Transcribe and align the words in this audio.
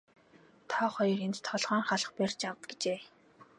Та 0.69 0.81
хоёр 0.95 1.19
энд 1.27 1.37
толгойн 1.45 1.83
халх 1.89 2.09
барьж 2.17 2.41
ав 2.49 2.57
гэжээ. 2.69 2.99